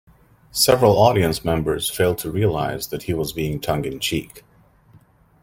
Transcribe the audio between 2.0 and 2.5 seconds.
to